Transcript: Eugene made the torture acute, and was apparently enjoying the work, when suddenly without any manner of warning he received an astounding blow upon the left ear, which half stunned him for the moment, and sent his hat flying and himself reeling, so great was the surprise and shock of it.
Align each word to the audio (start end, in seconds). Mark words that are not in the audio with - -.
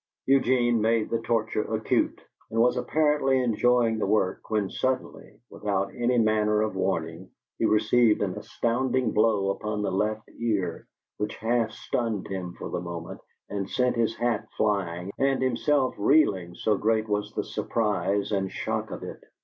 Eugene 0.25 0.81
made 0.81 1.11
the 1.11 1.21
torture 1.21 1.61
acute, 1.75 2.19
and 2.49 2.59
was 2.59 2.75
apparently 2.75 3.39
enjoying 3.39 3.99
the 3.99 4.05
work, 4.07 4.49
when 4.49 4.67
suddenly 4.67 5.39
without 5.51 5.91
any 5.95 6.17
manner 6.17 6.63
of 6.63 6.75
warning 6.75 7.29
he 7.59 7.65
received 7.65 8.23
an 8.23 8.35
astounding 8.35 9.11
blow 9.11 9.51
upon 9.51 9.83
the 9.83 9.91
left 9.91 10.27
ear, 10.39 10.87
which 11.17 11.35
half 11.35 11.69
stunned 11.71 12.27
him 12.29 12.53
for 12.57 12.69
the 12.69 12.81
moment, 12.81 13.21
and 13.49 13.69
sent 13.69 13.95
his 13.95 14.15
hat 14.15 14.47
flying 14.57 15.11
and 15.19 15.39
himself 15.43 15.93
reeling, 15.99 16.55
so 16.55 16.75
great 16.79 17.07
was 17.07 17.31
the 17.35 17.43
surprise 17.43 18.31
and 18.31 18.51
shock 18.51 18.89
of 18.89 19.03
it. 19.03 19.23